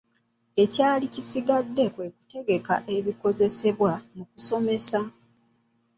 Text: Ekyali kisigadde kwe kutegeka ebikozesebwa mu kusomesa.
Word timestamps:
Ekyali 0.63 1.05
kisigadde 1.13 1.85
kwe 1.93 2.07
kutegeka 2.15 2.75
ebikozesebwa 2.95 3.91
mu 4.15 4.23
kusomesa. 4.31 4.99